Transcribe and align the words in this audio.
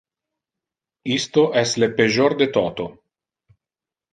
Isto 1.17 1.43
es 1.63 1.73
le 1.83 1.91
le 1.91 1.91
pejor 1.99 2.37
de 2.41 2.51
toto. 2.59 2.89